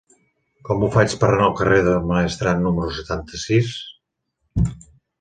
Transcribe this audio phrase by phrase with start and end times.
[0.69, 3.73] Com ho faig per anar al carrer del Maestrat número setanta-sis?